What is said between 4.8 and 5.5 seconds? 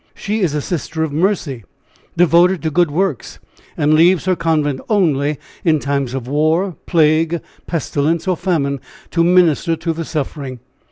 only